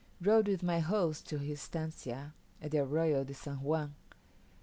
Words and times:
Rode 0.19 0.47
with 0.47 0.63
my 0.63 0.79
host 0.79 1.27
to 1.29 1.37
his 1.37 1.59
estancia, 1.59 2.33
at 2.59 2.71
the 2.71 2.79
Arroyo 2.79 3.23
de 3.23 3.35
San 3.35 3.61
Juan. 3.61 3.93